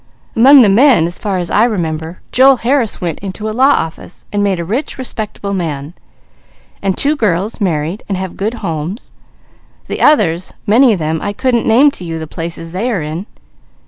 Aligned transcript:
Among 0.35 0.63
the 0.63 0.67
men 0.69 1.05
as 1.05 1.19
far 1.19 1.37
as 1.37 1.51
I 1.51 1.63
remember, 1.63 2.21
Joel 2.31 2.55
Harris 2.57 2.99
went 2.99 3.19
into 3.19 3.47
a 3.47 3.53
law 3.53 3.69
office 3.69 4.25
and 4.33 4.43
made 4.43 4.59
a 4.59 4.65
rich, 4.65 4.97
respectable 4.97 5.53
man; 5.53 5.93
and 6.81 6.97
two 6.97 7.15
girls 7.15 7.61
married 7.61 8.01
and 8.09 8.17
have 8.17 8.35
good 8.35 8.55
homes; 8.65 9.11
the 9.85 10.01
others, 10.01 10.53
many 10.65 10.91
of 10.93 10.97
them, 10.97 11.21
I 11.21 11.33
couldn't 11.33 11.67
name 11.67 11.91
to 11.91 12.03
you 12.03 12.17
the 12.17 12.25
places 12.25 12.71
they 12.71 12.89
are 12.89 13.03
in. 13.03 13.27